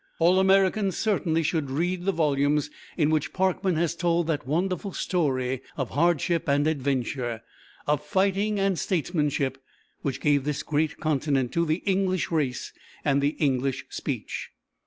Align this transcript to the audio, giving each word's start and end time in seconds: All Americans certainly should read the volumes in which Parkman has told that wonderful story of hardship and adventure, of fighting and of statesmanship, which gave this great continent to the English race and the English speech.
All 0.17 0.39
Americans 0.39 0.97
certainly 0.97 1.43
should 1.43 1.69
read 1.69 2.05
the 2.05 2.11
volumes 2.11 2.71
in 2.97 3.11
which 3.11 3.33
Parkman 3.33 3.75
has 3.75 3.95
told 3.95 4.25
that 4.25 4.47
wonderful 4.47 4.93
story 4.93 5.61
of 5.77 5.91
hardship 5.91 6.49
and 6.49 6.65
adventure, 6.65 7.41
of 7.85 8.03
fighting 8.03 8.59
and 8.59 8.71
of 8.73 8.79
statesmanship, 8.79 9.59
which 10.01 10.19
gave 10.19 10.43
this 10.43 10.63
great 10.63 10.97
continent 10.99 11.51
to 11.51 11.67
the 11.67 11.83
English 11.85 12.31
race 12.31 12.73
and 13.05 13.21
the 13.21 13.35
English 13.39 13.85
speech. 13.89 14.49